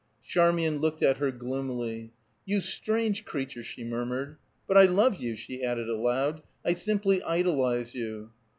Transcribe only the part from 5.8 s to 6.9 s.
aloud. "I